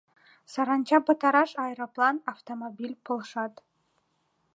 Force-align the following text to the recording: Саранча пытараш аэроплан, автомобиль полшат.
Саранча 0.51 0.97
пытараш 1.07 1.51
аэроплан, 1.63 2.15
автомобиль 2.33 2.95
полшат. 3.05 3.53